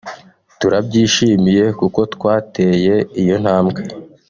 turabyishimiye 0.59 1.63
kuko 1.79 1.99
twateye 2.13 2.95
iyo 3.21 3.35
ntambwe 3.43 3.81